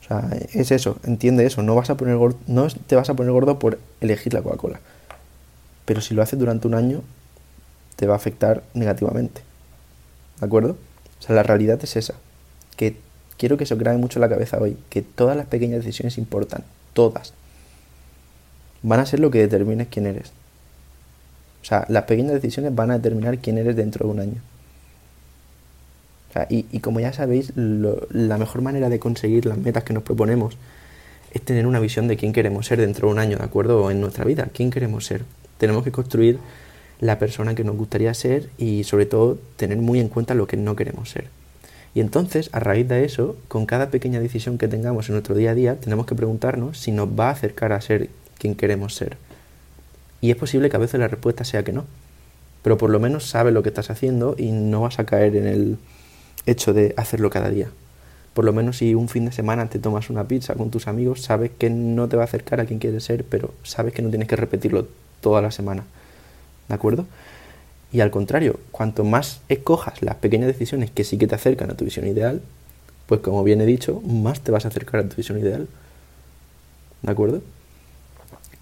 O 0.03 0.09
sea, 0.09 0.31
es 0.53 0.71
eso, 0.71 0.97
entiende 1.05 1.45
eso. 1.45 1.63
No, 1.63 1.75
vas 1.75 1.91
a 1.91 1.97
poner 1.97 2.17
no 2.47 2.67
te 2.87 2.97
vas 2.97 3.11
a 3.11 3.15
poner 3.15 3.33
gordo 3.33 3.59
por 3.59 3.79
elegir 4.01 4.33
la 4.35 4.43
Coca-Cola. 4.43 4.81
Pero 5.85 6.01
si 6.01 6.15
lo 6.15 6.23
haces 6.23 6.39
durante 6.39 6.67
un 6.67 6.75
año, 6.75 7.03
te 7.97 8.07
va 8.07 8.15
a 8.15 8.17
afectar 8.17 8.63
negativamente. 8.75 9.43
¿De 10.41 10.47
acuerdo? 10.47 10.77
O 11.19 11.23
sea, 11.23 11.35
la 11.35 11.43
realidad 11.43 11.79
es 11.83 11.97
esa. 11.97 12.15
Que 12.77 12.97
quiero 13.37 13.57
que 13.57 13.67
se 13.67 13.75
os 13.75 13.99
mucho 13.99 14.19
en 14.19 14.21
la 14.21 14.29
cabeza 14.29 14.59
hoy, 14.59 14.77
que 14.91 15.03
todas 15.03 15.37
las 15.37 15.47
pequeñas 15.47 15.85
decisiones 15.85 16.19
importan, 16.19 16.65
todas. 16.93 17.33
Van 18.83 19.01
a 19.01 19.07
ser 19.07 19.21
lo 19.21 19.31
que 19.31 19.41
determines 19.41 19.89
quién 19.89 20.07
eres. 20.07 20.33
O 21.63 21.65
sea, 21.65 21.85
las 21.89 22.05
pequeñas 22.05 22.35
decisiones 22.35 22.75
van 22.75 22.91
a 22.91 22.99
determinar 22.99 23.39
quién 23.39 23.59
eres 23.59 23.77
dentro 23.77 24.07
de 24.07 24.13
un 24.13 24.21
año. 24.21 24.41
Y, 26.51 26.81
como 26.81 27.01
ya 27.01 27.13
sabéis, 27.13 27.53
la 27.57 28.39
mejor 28.39 28.63
manera 28.63 28.89
de 28.89 28.99
conseguir 28.99 29.47
las 29.47 29.59
metas 29.59 29.83
que 29.83 29.93
nos 29.93 30.03
proponemos 30.03 30.57
es 31.33 31.43
tener 31.43 31.67
una 31.67 31.81
visión 31.81 32.07
de 32.07 32.17
quién 32.17 32.33
queremos 32.33 32.67
ser 32.67 32.81
dentro 32.81 33.09
de 33.09 33.13
un 33.13 33.19
año, 33.19 33.39
¿de 33.39 33.45
acuerdo? 33.45 33.83
O 33.83 33.91
en 33.91 34.01
nuestra 34.01 34.25
vida, 34.25 34.49
quién 34.53 34.71
queremos 34.71 35.05
ser. 35.05 35.25
Tenemos 35.59 35.83
que 35.85 35.91
construir 35.91 36.39
la 37.01 37.19
persona 37.19 37.55
que 37.55 37.65
nos 37.65 37.77
gustaría 37.77 38.13
ser 38.15 38.51
y 38.59 38.85
sobre 38.85 39.07
todo 39.07 39.39
tener 39.57 39.79
muy 39.79 40.01
en 40.01 40.09
cuenta 40.09 40.35
lo 40.35 40.47
que 40.47 40.57
no 40.57 40.77
queremos 40.77 41.11
ser. 41.11 41.27
Y 41.95 42.01
entonces, 42.01 42.51
a 42.53 42.61
raíz 42.61 42.87
de 42.89 43.05
eso, 43.05 43.37
con 43.49 43.67
cada 43.67 43.91
pequeña 43.91 44.21
decisión 44.21 44.59
que 44.59 44.69
tengamos 44.69 45.09
en 45.09 45.15
nuestro 45.15 45.35
día 45.35 45.51
a 45.51 45.55
día, 45.55 45.81
tenemos 45.81 46.07
que 46.07 46.15
preguntarnos 46.15 46.79
si 46.79 46.93
nos 46.93 47.09
va 47.09 47.29
a 47.29 47.33
acercar 47.33 47.73
a 47.73 47.81
ser 47.81 48.11
quien 48.39 48.55
queremos 48.55 48.95
ser. 48.95 49.17
Y 50.21 50.31
es 50.31 50.37
posible 50.37 50.71
que 50.71 50.77
a 50.77 50.81
veces 50.81 51.01
la 51.01 51.09
respuesta 51.09 51.45
sea 51.45 51.63
que 51.63 51.73
no. 51.73 51.85
Pero 52.63 52.77
por 52.77 52.91
lo 52.91 53.01
menos 53.01 53.29
sabes 53.29 53.55
lo 53.55 53.63
que 53.63 53.71
estás 53.71 53.91
haciendo 53.91 54.35
y 54.37 54.51
no 54.53 54.83
vas 54.83 54.99
a 54.99 55.07
caer 55.07 55.37
en 55.37 55.47
el 55.47 55.79
hecho 56.51 56.73
de 56.73 56.95
hacerlo 56.97 57.31
cada 57.31 57.51
día. 57.51 57.69
Por 58.35 58.45
lo 58.45 58.53
menos 58.53 58.79
si 58.79 58.95
un 58.95 59.09
fin 59.09 59.25
de 59.25 59.33
semana 59.33 59.69
te 59.69 59.79
tomas 59.79 60.11
una 60.11 60.29
pizza 60.29 60.55
con 60.55 60.71
tus 60.71 60.87
amigos, 60.87 61.23
sabes 61.23 61.51
que 61.59 61.71
no 61.71 62.09
te 62.09 62.17
va 62.17 62.23
a 62.23 62.27
acercar 62.27 62.61
a 62.61 62.67
quien 62.67 62.79
quieres 62.79 63.05
ser, 63.05 63.25
pero 63.25 63.53
sabes 63.63 63.93
que 63.93 64.03
no 64.03 64.11
tienes 64.11 64.29
que 64.29 64.37
repetirlo 64.37 64.87
toda 65.21 65.43
la 65.43 65.51
semana. 65.51 65.85
¿De 66.69 66.75
acuerdo? 66.75 67.07
Y 67.93 68.01
al 68.01 68.11
contrario, 68.11 68.61
cuanto 68.71 69.05
más 69.05 69.41
escojas 69.49 70.03
las 70.03 70.17
pequeñas 70.17 70.47
decisiones 70.47 70.91
que 70.91 71.05
sí 71.05 71.19
que 71.19 71.27
te 71.27 71.35
acercan 71.35 71.71
a 71.71 71.75
tu 71.75 71.85
visión 71.85 72.07
ideal, 72.07 72.43
pues 73.07 73.21
como 73.21 73.43
bien 73.43 73.61
he 73.61 73.67
dicho, 73.67 74.01
más 74.03 74.41
te 74.41 74.53
vas 74.53 74.67
a 74.67 74.69
acercar 74.69 75.01
a 75.01 75.09
tu 75.09 75.17
visión 75.17 75.39
ideal. 75.39 75.67
¿De 77.03 77.11
acuerdo? 77.11 77.43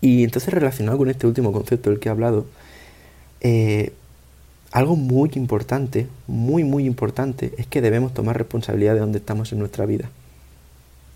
Y 0.00 0.25
entonces 0.25 0.55
relacionado 0.55 0.99
con 0.99 1.11
este 1.11 1.27
último 1.27 1.53
concepto 1.53 1.91
del 1.91 1.99
que 1.99 2.09
he 2.09 2.12
hablado, 2.12 2.47
eh, 3.41 3.93
algo 4.73 4.97
muy 4.97 5.31
importante, 5.35 6.09
muy 6.27 6.65
muy 6.65 6.87
importante, 6.87 7.55
es 7.59 7.67
que 7.67 7.81
debemos 7.81 8.13
tomar 8.15 8.37
responsabilidad 8.37 8.95
de 8.95 9.01
dónde 9.01 9.19
estamos 9.19 9.53
en 9.53 9.59
nuestra 9.59 9.87
vida. 9.87 10.11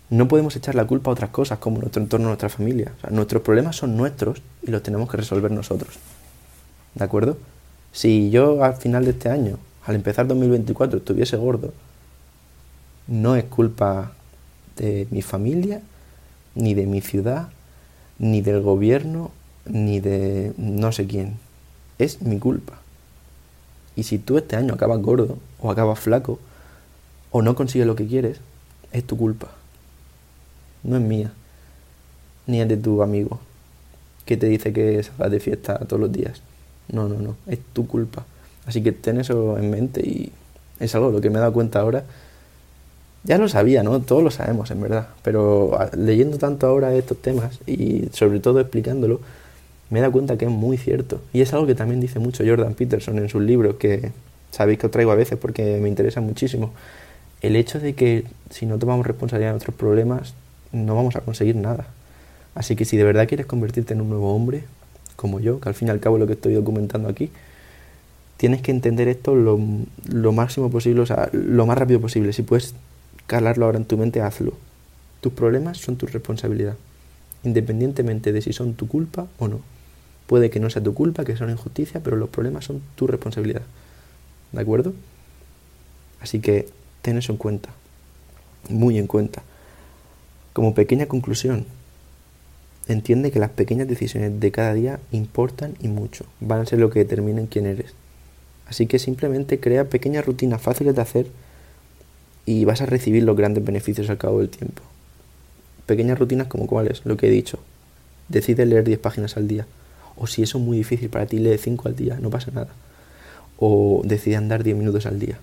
No 0.09 0.27
podemos 0.27 0.55
echar 0.55 0.75
la 0.75 0.85
culpa 0.85 1.09
a 1.09 1.13
otras 1.13 1.29
cosas 1.29 1.59
como 1.59 1.79
nuestro 1.79 2.01
entorno, 2.01 2.27
nuestra 2.27 2.49
familia. 2.49 2.91
nuestros 3.11 3.41
problemas 3.43 3.77
son 3.77 3.95
nuestros 3.95 4.41
y 4.61 4.71
los 4.71 4.83
tenemos 4.83 5.09
que 5.09 5.17
resolver 5.17 5.51
nosotros. 5.51 5.95
¿De 6.95 7.03
acuerdo? 7.03 7.37
Si 7.93 8.29
yo 8.29 8.63
al 8.63 8.75
final 8.75 9.05
de 9.05 9.11
este 9.11 9.29
año, 9.29 9.57
al 9.85 9.95
empezar 9.95 10.27
2024, 10.27 10.97
estuviese 10.97 11.37
gordo, 11.37 11.73
no 13.07 13.35
es 13.35 13.45
culpa 13.45 14.11
de 14.75 15.07
mi 15.11 15.21
familia, 15.21 15.81
ni 16.55 16.73
de 16.73 16.85
mi 16.85 16.99
ciudad, 16.99 17.47
ni 18.19 18.41
del 18.41 18.61
gobierno, 18.61 19.31
ni 19.65 19.99
de 19.99 20.53
no 20.57 20.91
sé 20.91 21.07
quién. 21.07 21.37
Es 21.97 22.21
mi 22.21 22.37
culpa. 22.37 22.80
Y 23.95 24.03
si 24.03 24.17
tú 24.17 24.37
este 24.37 24.55
año 24.55 24.73
acabas 24.73 25.01
gordo, 25.01 25.37
o 25.59 25.71
acabas 25.71 25.99
flaco, 25.99 26.39
o 27.31 27.41
no 27.41 27.55
consigues 27.55 27.87
lo 27.87 27.95
que 27.95 28.07
quieres, 28.07 28.39
es 28.91 29.03
tu 29.05 29.17
culpa. 29.17 29.49
No 30.83 30.97
es 30.97 31.01
mía, 31.01 31.31
ni 32.47 32.61
es 32.61 32.67
de 32.67 32.77
tu 32.77 33.01
amigo, 33.03 33.39
que 34.25 34.37
te 34.37 34.47
dice 34.47 34.73
que 34.73 35.05
va 35.19 35.29
de 35.29 35.39
fiesta 35.39 35.77
todos 35.79 35.99
los 35.99 36.11
días. 36.11 36.41
No, 36.89 37.07
no, 37.07 37.19
no, 37.19 37.35
es 37.47 37.59
tu 37.73 37.87
culpa. 37.87 38.25
Así 38.65 38.81
que 38.81 38.91
ten 38.91 39.19
eso 39.19 39.57
en 39.57 39.69
mente 39.69 40.01
y 40.01 40.31
es 40.79 40.93
algo 40.95 41.11
lo 41.11 41.21
que 41.21 41.29
me 41.29 41.37
he 41.37 41.39
dado 41.39 41.53
cuenta 41.53 41.79
ahora. 41.79 42.03
Ya 43.23 43.37
lo 43.37 43.47
sabía, 43.47 43.83
¿no? 43.83 43.99
Todos 44.01 44.23
lo 44.23 44.31
sabemos, 44.31 44.71
en 44.71 44.81
verdad. 44.81 45.09
Pero 45.23 45.77
leyendo 45.95 46.37
tanto 46.37 46.67
ahora 46.67 46.93
estos 46.93 47.21
temas 47.21 47.59
y 47.67 48.09
sobre 48.13 48.39
todo 48.39 48.59
explicándolo, 48.59 49.21
me 49.91 49.99
he 49.99 50.01
dado 50.01 50.13
cuenta 50.13 50.37
que 50.37 50.45
es 50.45 50.51
muy 50.51 50.77
cierto. 50.77 51.21
Y 51.33 51.41
es 51.41 51.53
algo 51.53 51.67
que 51.67 51.75
también 51.75 51.99
dice 51.99 52.17
mucho 52.17 52.43
Jordan 52.45 52.73
Peterson 52.73 53.19
en 53.19 53.29
sus 53.29 53.43
libros, 53.43 53.75
que 53.75 54.11
sabéis 54.49 54.79
que 54.79 54.87
os 54.87 54.91
traigo 54.91 55.11
a 55.11 55.15
veces 55.15 55.37
porque 55.37 55.77
me 55.79 55.89
interesa 55.89 56.21
muchísimo. 56.21 56.71
El 57.41 57.55
hecho 57.55 57.79
de 57.79 57.93
que 57.93 58.23
si 58.49 58.65
no 58.65 58.79
tomamos 58.79 59.05
responsabilidad 59.05 59.49
de 59.49 59.53
nuestros 59.53 59.75
problemas, 59.75 60.33
no 60.71 60.95
vamos 60.95 61.17
a 61.17 61.21
conseguir 61.21 61.57
nada. 61.57 61.87
Así 62.55 62.75
que 62.75 62.85
si 62.85 62.95
de 62.95 63.03
verdad 63.03 63.27
quieres 63.27 63.45
convertirte 63.45 63.93
en 63.93 64.01
un 64.01 64.09
nuevo 64.09 64.33
hombre, 64.33 64.63
como 65.17 65.41
yo, 65.41 65.59
que 65.59 65.67
al 65.67 65.75
fin 65.75 65.89
y 65.89 65.91
al 65.91 65.99
cabo 65.99 66.15
es 66.15 66.21
lo 66.21 66.27
que 66.27 66.33
estoy 66.33 66.53
documentando 66.53 67.09
aquí, 67.09 67.29
tienes 68.37 68.61
que 68.61 68.71
entender 68.71 69.09
esto 69.09 69.35
lo, 69.35 69.59
lo 70.09 70.31
máximo 70.31 70.71
posible, 70.71 71.01
o 71.01 71.05
sea, 71.05 71.29
lo 71.33 71.65
más 71.65 71.77
rápido 71.77 71.99
posible. 71.99 72.31
Si 72.31 72.43
puedes 72.43 72.75
calarlo 73.27 73.65
ahora 73.65 73.77
en 73.77 73.85
tu 73.85 73.97
mente, 73.97 74.21
hazlo. 74.21 74.53
Tus 75.19 75.33
problemas 75.33 75.79
son 75.79 75.97
tu 75.97 76.07
responsabilidad, 76.07 76.75
independientemente 77.43 78.31
de 78.31 78.41
si 78.41 78.53
son 78.53 78.73
tu 78.73 78.87
culpa 78.87 79.27
o 79.37 79.49
no. 79.49 79.59
Puede 80.31 80.49
que 80.49 80.61
no 80.61 80.69
sea 80.69 80.81
tu 80.81 80.93
culpa, 80.93 81.25
que 81.25 81.35
sea 81.35 81.43
una 81.43 81.51
injusticia, 81.51 81.99
pero 82.01 82.15
los 82.15 82.29
problemas 82.29 82.63
son 82.63 82.81
tu 82.95 83.05
responsabilidad. 83.05 83.63
¿De 84.53 84.61
acuerdo? 84.61 84.93
Así 86.21 86.39
que 86.39 86.69
ten 87.01 87.17
eso 87.17 87.33
en 87.33 87.37
cuenta, 87.37 87.67
muy 88.69 88.97
en 88.97 89.07
cuenta. 89.07 89.43
Como 90.53 90.73
pequeña 90.73 91.07
conclusión, 91.07 91.65
entiende 92.87 93.29
que 93.29 93.39
las 93.39 93.49
pequeñas 93.49 93.89
decisiones 93.89 94.39
de 94.39 94.53
cada 94.53 94.73
día 94.73 95.01
importan 95.11 95.75
y 95.81 95.89
mucho, 95.89 96.23
van 96.39 96.61
a 96.61 96.65
ser 96.65 96.79
lo 96.79 96.91
que 96.91 96.99
determinen 96.99 97.47
quién 97.47 97.65
eres. 97.65 97.93
Así 98.67 98.87
que 98.87 98.99
simplemente 98.99 99.59
crea 99.59 99.89
pequeñas 99.89 100.25
rutinas 100.25 100.61
fáciles 100.61 100.95
de 100.95 101.01
hacer 101.01 101.27
y 102.45 102.63
vas 102.63 102.79
a 102.79 102.85
recibir 102.85 103.23
los 103.23 103.35
grandes 103.35 103.65
beneficios 103.65 104.09
al 104.09 104.17
cabo 104.17 104.39
del 104.39 104.47
tiempo. 104.47 104.81
pequeñas 105.87 106.17
rutinas 106.17 106.47
como 106.47 106.67
cuáles, 106.67 107.05
lo 107.05 107.17
que 107.17 107.27
he 107.27 107.31
dicho. 107.31 107.59
Decide 108.29 108.65
leer 108.65 108.85
10 108.85 108.97
páginas 108.99 109.35
al 109.35 109.49
día. 109.49 109.67
O 110.15 110.27
si 110.27 110.43
eso 110.43 110.57
es 110.57 110.63
muy 110.63 110.77
difícil 110.77 111.09
para 111.09 111.25
ti, 111.25 111.39
lee 111.39 111.57
5 111.57 111.87
al 111.87 111.95
día, 111.95 112.17
no 112.21 112.29
pasa 112.29 112.51
nada. 112.51 112.69
O 113.57 114.01
decide 114.03 114.35
andar 114.35 114.63
10 114.63 114.75
minutos 114.77 115.05
al 115.05 115.19
día. 115.19 115.39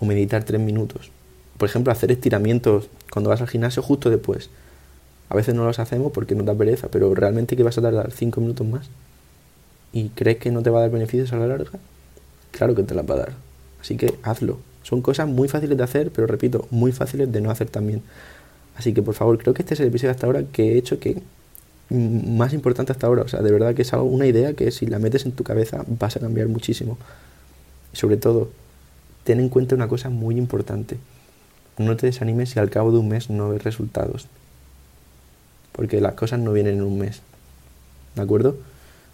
O 0.00 0.06
meditar 0.06 0.44
3 0.44 0.60
minutos. 0.60 1.10
Por 1.56 1.68
ejemplo, 1.68 1.92
hacer 1.92 2.12
estiramientos 2.12 2.88
cuando 3.10 3.30
vas 3.30 3.40
al 3.40 3.48
gimnasio 3.48 3.82
justo 3.82 4.10
después. 4.10 4.50
A 5.28 5.34
veces 5.34 5.54
no 5.54 5.64
los 5.64 5.78
hacemos 5.78 6.12
porque 6.12 6.34
nos 6.34 6.46
da 6.46 6.54
pereza, 6.54 6.88
pero 6.88 7.14
realmente 7.14 7.56
que 7.56 7.62
vas 7.62 7.76
a 7.78 7.82
tardar 7.82 8.12
5 8.12 8.40
minutos 8.40 8.66
más. 8.66 8.88
¿Y 9.92 10.10
crees 10.10 10.38
que 10.38 10.50
no 10.50 10.62
te 10.62 10.70
va 10.70 10.78
a 10.78 10.82
dar 10.82 10.90
beneficios 10.90 11.32
a 11.32 11.36
la 11.36 11.46
larga? 11.46 11.78
Claro 12.50 12.74
que 12.74 12.82
te 12.82 12.94
las 12.94 13.08
va 13.08 13.14
a 13.14 13.18
dar. 13.18 13.32
Así 13.80 13.96
que 13.96 14.14
hazlo. 14.22 14.58
Son 14.82 15.02
cosas 15.02 15.28
muy 15.28 15.48
fáciles 15.48 15.76
de 15.76 15.84
hacer, 15.84 16.10
pero 16.12 16.26
repito, 16.26 16.66
muy 16.70 16.92
fáciles 16.92 17.30
de 17.30 17.40
no 17.40 17.50
hacer 17.50 17.68
también. 17.68 18.02
Así 18.76 18.94
que 18.94 19.02
por 19.02 19.14
favor, 19.14 19.38
creo 19.38 19.54
que 19.54 19.62
este 19.62 19.74
es 19.74 19.80
el 19.80 19.88
episodio 19.88 20.12
hasta 20.12 20.26
ahora 20.26 20.44
que 20.44 20.72
he 20.72 20.78
hecho 20.78 20.98
que 21.00 21.20
más 21.90 22.52
importante 22.52 22.92
hasta 22.92 23.06
ahora. 23.06 23.22
O 23.22 23.28
sea, 23.28 23.40
de 23.40 23.50
verdad 23.50 23.74
que 23.74 23.82
es 23.82 23.92
algo, 23.92 24.06
una 24.06 24.26
idea 24.26 24.54
que 24.54 24.70
si 24.70 24.86
la 24.86 24.98
metes 24.98 25.26
en 25.26 25.32
tu 25.32 25.44
cabeza 25.44 25.84
vas 25.86 26.16
a 26.16 26.20
cambiar 26.20 26.48
muchísimo. 26.48 26.98
sobre 27.92 28.16
todo, 28.16 28.50
ten 29.24 29.40
en 29.40 29.48
cuenta 29.48 29.74
una 29.74 29.88
cosa 29.88 30.10
muy 30.10 30.36
importante. 30.36 30.98
No 31.78 31.96
te 31.96 32.06
desanimes 32.06 32.50
si 32.50 32.58
al 32.58 32.70
cabo 32.70 32.92
de 32.92 32.98
un 32.98 33.08
mes 33.08 33.30
no 33.30 33.50
ves 33.50 33.64
resultados. 33.64 34.26
Porque 35.72 36.00
las 36.00 36.14
cosas 36.14 36.40
no 36.40 36.52
vienen 36.52 36.76
en 36.76 36.82
un 36.82 36.98
mes. 36.98 37.22
¿De 38.16 38.22
acuerdo? 38.22 38.56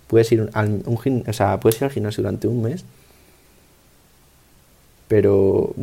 Puedes 0.09 0.31
ir 0.33 0.51
al, 0.53 0.83
un, 0.87 1.25
o 1.27 1.33
sea, 1.33 1.61
puedes 1.61 1.79
ir 1.81 1.85
al 1.85 1.91
gimnasio 1.91 2.23
durante 2.23 2.49
un 2.49 2.63
mes 2.63 2.85
pero 5.09 5.75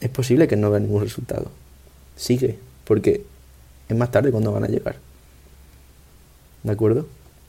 es 0.00 0.10
posible 0.10 0.48
que 0.48 0.56
no 0.56 0.70
vea 0.70 0.80
ningún 0.80 1.02
resultado. 1.02 1.50
Sigue, 2.16 2.58
porque 2.84 3.24
es 3.88 3.96
más 3.96 4.10
tarde 4.10 4.30
cuando 4.30 4.52
van 4.52 4.64
a 4.64 4.68
llegar. 4.68 4.96
¿De 6.62 6.72
acuerdo? 6.72 7.06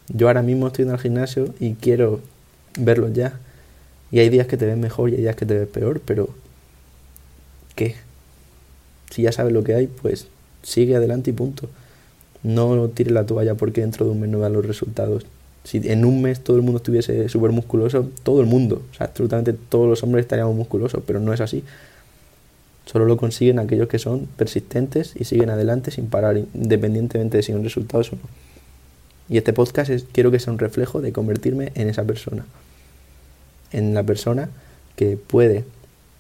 Yo 0.10 0.28
ahora 0.28 0.42
mismo 0.42 0.68
estoy 0.68 0.86
en 0.86 0.92
el 0.92 1.00
gimnasio 1.00 1.54
y 1.60 1.74
quiero 1.74 2.22
verlos 2.78 3.14
ya. 3.14 3.40
Y 4.12 4.20
hay 4.20 4.30
días 4.30 4.48
que 4.48 4.58
te 4.58 4.66
ves 4.66 4.78
mejor 4.78 5.10
y 5.10 5.16
hay 5.16 5.22
días 5.22 5.36
que 5.36 5.46
te 5.46 5.58
ves 5.58 5.68
peor, 5.68 6.02
pero 6.04 6.30
¿qué? 7.76 7.96
Si 9.10 9.22
ya 9.24 9.32
sabes 9.32 9.54
lo 9.54 9.64
que 9.64 9.76
hay, 9.76 9.88
pues 9.88 10.28
sigue 10.64 10.96
adelante 10.96 11.30
y 11.30 11.34
punto. 11.34 11.70
No 12.44 12.90
tires 12.90 13.14
la 13.14 13.26
toalla 13.26 13.56
porque 13.56 13.82
dentro 13.82 14.06
de 14.06 14.12
un 14.12 14.22
mes 14.22 14.30
no 14.30 14.40
vean 14.40 14.54
los 14.54 14.66
resultados. 14.66 15.26
Si 15.64 15.78
en 15.84 16.06
un 16.06 16.22
mes 16.22 16.44
todo 16.44 16.58
el 16.58 16.64
mundo 16.64 16.78
estuviese 16.78 17.30
súper 17.30 17.52
musculoso, 17.52 18.10
todo 18.24 18.42
el 18.42 18.48
mundo, 18.48 18.82
o 18.92 18.96
sea, 18.96 19.08
absolutamente 19.08 19.54
todos 19.54 19.88
los 19.88 20.02
hombres 20.02 20.24
estaríamos 20.24 20.56
musculosos, 20.56 21.04
pero 21.06 21.20
no 21.20 21.34
es 21.34 21.42
así. 21.42 21.64
Solo 22.86 23.06
lo 23.06 23.16
consiguen 23.18 23.60
aquellos 23.60 23.88
que 23.88 24.00
son 24.00 24.28
persistentes 24.38 25.14
y 25.16 25.26
siguen 25.26 25.52
adelante 25.52 25.92
sin 25.92 26.08
parar, 26.08 26.38
independientemente 26.38 27.38
de 27.38 27.44
si 27.44 27.54
un 27.54 27.64
resultados 27.64 28.12
o 28.14 28.16
no. 28.16 28.22
Y 29.32 29.38
este 29.38 29.54
podcast 29.54 29.90
es, 29.90 30.06
quiero 30.12 30.30
que 30.30 30.40
sea 30.40 30.52
un 30.52 30.60
reflejo 30.60 31.00
de 31.00 31.14
convertirme 31.14 31.72
en 31.76 31.88
esa 31.88 32.04
persona. 32.04 32.46
En 33.72 33.94
la 33.94 34.04
persona 34.04 34.50
que 34.98 35.16
puede 35.16 35.64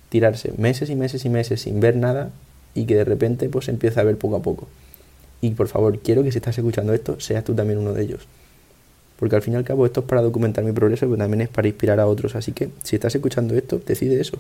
tirarse 0.07 0.53
meses 0.57 0.89
y 0.89 0.95
meses 0.95 1.25
y 1.25 1.29
meses 1.29 1.59
sin 1.59 1.81
ver 1.81 1.97
nada 1.97 2.31
y 2.73 2.85
que 2.85 2.95
de 2.95 3.03
repente 3.03 3.49
pues 3.49 3.67
empieza 3.67 3.99
a 3.99 4.05
ver 4.05 4.17
poco 4.17 4.37
a 4.37 4.41
poco. 4.41 4.69
Y 5.41 5.51
por 5.51 5.67
favor, 5.67 5.99
quiero 5.99 6.23
que 6.23 6.31
si 6.31 6.37
estás 6.37 6.57
escuchando 6.57 6.93
esto, 6.93 7.19
seas 7.19 7.43
tú 7.43 7.53
también 7.53 7.79
uno 7.79 7.91
de 7.91 8.01
ellos. 8.01 8.27
Porque 9.19 9.35
al 9.35 9.41
fin 9.41 9.55
y 9.55 9.57
al 9.57 9.65
cabo 9.65 9.85
esto 9.85 9.99
es 9.99 10.05
para 10.05 10.21
documentar 10.21 10.63
mi 10.63 10.71
progreso, 10.71 11.05
pero 11.07 11.17
también 11.17 11.41
es 11.41 11.49
para 11.49 11.67
inspirar 11.67 11.99
a 11.99 12.07
otros. 12.07 12.35
Así 12.37 12.53
que 12.53 12.69
si 12.81 12.95
estás 12.95 13.13
escuchando 13.13 13.55
esto, 13.55 13.81
decide 13.85 14.21
eso. 14.21 14.37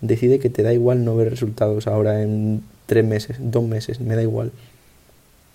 Decide 0.00 0.40
que 0.40 0.50
te 0.50 0.64
da 0.64 0.72
igual 0.72 1.04
no 1.04 1.14
ver 1.14 1.30
resultados 1.30 1.86
ahora 1.86 2.24
en 2.24 2.64
tres 2.86 3.04
meses, 3.04 3.36
dos 3.38 3.62
meses, 3.62 4.00
me 4.00 4.16
da 4.16 4.22
igual. 4.22 4.50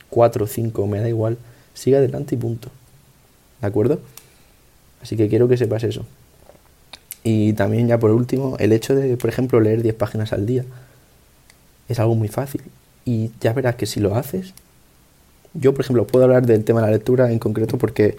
Cuatro, 0.09 0.47
cinco, 0.47 0.87
me 0.87 1.01
da 1.01 1.09
igual. 1.09 1.37
Sigue 1.73 1.97
adelante 1.97 2.35
y 2.35 2.37
punto. 2.37 2.69
¿De 3.61 3.67
acuerdo? 3.67 3.99
Así 5.01 5.17
que 5.17 5.27
quiero 5.29 5.47
que 5.47 5.57
sepas 5.57 5.83
eso. 5.83 6.05
Y 7.23 7.53
también 7.53 7.87
ya 7.87 7.99
por 7.99 8.11
último, 8.11 8.57
el 8.59 8.71
hecho 8.71 8.95
de, 8.95 9.17
por 9.17 9.29
ejemplo, 9.29 9.59
leer 9.59 9.81
10 9.83 9.95
páginas 9.95 10.33
al 10.33 10.45
día 10.45 10.65
es 11.87 11.99
algo 11.99 12.15
muy 12.15 12.27
fácil. 12.27 12.61
Y 13.05 13.31
ya 13.39 13.53
verás 13.53 13.75
que 13.75 13.85
si 13.85 13.99
lo 13.99 14.15
haces, 14.15 14.53
yo, 15.53 15.73
por 15.73 15.81
ejemplo, 15.83 16.07
puedo 16.07 16.25
hablar 16.25 16.45
del 16.45 16.63
tema 16.63 16.81
de 16.81 16.87
la 16.87 16.93
lectura 16.93 17.31
en 17.31 17.39
concreto 17.39 17.77
porque 17.77 18.17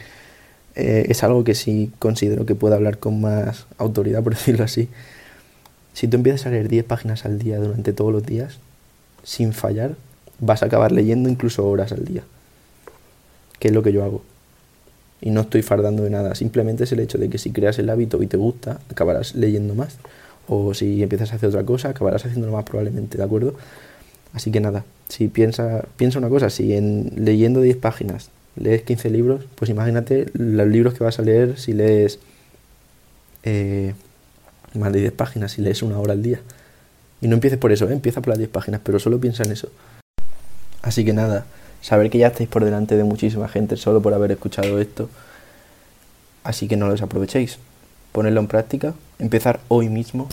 eh, 0.74 1.06
es 1.08 1.22
algo 1.22 1.44
que 1.44 1.54
sí 1.54 1.92
considero 1.98 2.46
que 2.46 2.54
puedo 2.54 2.74
hablar 2.74 2.98
con 2.98 3.20
más 3.20 3.66
autoridad, 3.78 4.22
por 4.24 4.34
decirlo 4.34 4.64
así. 4.64 4.88
Si 5.92 6.08
tú 6.08 6.16
empiezas 6.16 6.46
a 6.46 6.50
leer 6.50 6.68
10 6.68 6.84
páginas 6.84 7.24
al 7.24 7.38
día 7.38 7.58
durante 7.58 7.92
todos 7.92 8.12
los 8.12 8.24
días, 8.24 8.58
sin 9.22 9.52
fallar, 9.52 9.96
vas 10.40 10.62
a 10.62 10.66
acabar 10.66 10.92
leyendo 10.92 11.28
incluso 11.28 11.66
horas 11.66 11.92
al 11.92 12.04
día. 12.04 12.22
Que 13.62 13.68
es 13.68 13.74
lo 13.74 13.84
que 13.84 13.92
yo 13.92 14.02
hago. 14.02 14.24
Y 15.20 15.30
no 15.30 15.42
estoy 15.42 15.62
fardando 15.62 16.02
de 16.02 16.10
nada. 16.10 16.34
Simplemente 16.34 16.82
es 16.82 16.90
el 16.90 16.98
hecho 16.98 17.16
de 17.16 17.30
que 17.30 17.38
si 17.38 17.52
creas 17.52 17.78
el 17.78 17.90
hábito 17.90 18.20
y 18.20 18.26
te 18.26 18.36
gusta, 18.36 18.80
acabarás 18.90 19.36
leyendo 19.36 19.76
más. 19.76 19.98
O 20.48 20.74
si 20.74 21.00
empiezas 21.00 21.32
a 21.32 21.36
hacer 21.36 21.50
otra 21.50 21.62
cosa, 21.62 21.90
acabarás 21.90 22.26
haciéndolo 22.26 22.54
más 22.54 22.64
probablemente, 22.64 23.18
¿de 23.18 23.22
acuerdo? 23.22 23.54
Así 24.32 24.50
que 24.50 24.58
nada, 24.58 24.84
si 25.08 25.28
piensa, 25.28 25.84
piensa 25.96 26.18
una 26.18 26.28
cosa, 26.28 26.50
si 26.50 26.74
en 26.74 27.12
leyendo 27.16 27.60
10 27.60 27.76
páginas 27.76 28.30
lees 28.56 28.82
15 28.82 29.10
libros, 29.10 29.44
pues 29.54 29.70
imagínate 29.70 30.26
los 30.32 30.66
libros 30.66 30.94
que 30.94 31.04
vas 31.04 31.20
a 31.20 31.22
leer 31.22 31.56
si 31.56 31.72
lees 31.72 32.18
eh, 33.44 33.94
más 34.74 34.92
de 34.92 35.02
10 35.02 35.12
páginas, 35.12 35.52
si 35.52 35.62
lees 35.62 35.84
una 35.84 36.00
hora 36.00 36.14
al 36.14 36.22
día. 36.24 36.40
Y 37.20 37.28
no 37.28 37.34
empieces 37.34 37.60
por 37.60 37.70
eso, 37.70 37.88
¿eh? 37.88 37.92
empieza 37.92 38.22
por 38.22 38.30
las 38.30 38.38
10 38.38 38.50
páginas, 38.50 38.80
pero 38.82 38.98
solo 38.98 39.20
piensa 39.20 39.44
en 39.44 39.52
eso. 39.52 39.68
Así 40.82 41.04
que 41.04 41.12
nada, 41.12 41.46
saber 41.82 42.08
que 42.08 42.18
ya 42.18 42.28
estáis 42.28 42.48
por 42.48 42.64
delante 42.64 42.96
de 42.96 43.04
muchísima 43.04 43.48
gente 43.48 43.76
solo 43.76 44.00
por 44.00 44.14
haber 44.14 44.32
escuchado 44.32 44.80
esto. 44.80 45.10
Así 46.44 46.66
que 46.68 46.76
no 46.76 46.86
lo 46.86 46.92
desaprovechéis. 46.92 47.58
Ponerlo 48.12 48.40
en 48.40 48.46
práctica, 48.46 48.94
empezar 49.18 49.60
hoy 49.68 49.88
mismo 49.88 50.28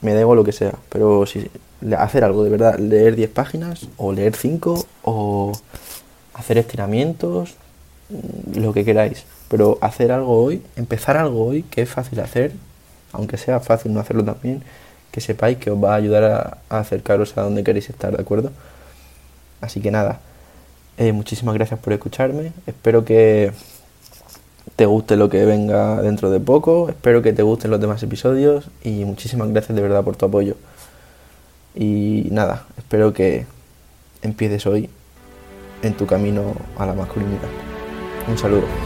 me 0.00 0.14
da 0.14 0.20
igual 0.20 0.36
lo 0.36 0.44
que 0.44 0.52
sea, 0.52 0.74
pero 0.90 1.26
si 1.26 1.50
hacer 1.96 2.24
algo 2.24 2.44
de 2.44 2.50
verdad, 2.50 2.78
leer 2.78 3.16
10 3.16 3.30
páginas 3.30 3.88
o 3.96 4.12
leer 4.12 4.34
5 4.34 4.86
o 5.02 5.52
hacer 6.34 6.58
estiramientos, 6.58 7.54
mm, 8.10 8.60
lo 8.60 8.72
que 8.72 8.84
queráis, 8.84 9.24
pero 9.48 9.78
hacer 9.80 10.12
algo 10.12 10.42
hoy, 10.42 10.62
empezar 10.76 11.16
algo 11.16 11.46
hoy 11.46 11.62
que 11.62 11.82
es 11.82 11.88
fácil 11.88 12.20
hacer, 12.20 12.52
aunque 13.12 13.36
sea 13.36 13.60
fácil 13.60 13.92
no 13.94 14.00
hacerlo 14.00 14.24
también, 14.24 14.62
que 15.10 15.20
sepáis 15.20 15.58
que 15.58 15.70
os 15.70 15.82
va 15.82 15.92
a 15.92 15.96
ayudar 15.96 16.24
a, 16.24 16.78
acercaros 16.78 17.36
a 17.38 17.42
donde 17.42 17.64
queréis 17.64 17.88
estar, 17.88 18.14
¿de 18.14 18.22
acuerdo? 18.22 18.52
Así 19.60 19.80
que 19.80 19.90
nada, 19.90 20.20
eh, 20.98 21.12
muchísimas 21.12 21.54
gracias 21.54 21.80
por 21.80 21.92
escucharme, 21.92 22.52
espero 22.66 23.04
que 23.04 23.52
te 24.76 24.84
guste 24.84 25.16
lo 25.16 25.30
que 25.30 25.44
venga 25.44 26.02
dentro 26.02 26.30
de 26.30 26.38
poco. 26.38 26.88
Espero 26.88 27.22
que 27.22 27.32
te 27.32 27.42
gusten 27.42 27.70
los 27.70 27.80
demás 27.80 28.02
episodios 28.02 28.68
y 28.84 29.04
muchísimas 29.04 29.48
gracias 29.48 29.74
de 29.74 29.82
verdad 29.82 30.04
por 30.04 30.16
tu 30.16 30.26
apoyo. 30.26 30.56
Y 31.74 32.28
nada, 32.30 32.66
espero 32.76 33.12
que 33.12 33.46
empieces 34.22 34.66
hoy 34.66 34.90
en 35.82 35.94
tu 35.94 36.06
camino 36.06 36.54
a 36.78 36.86
la 36.86 36.94
masculinidad. 36.94 37.48
Un 38.28 38.36
saludo. 38.36 38.85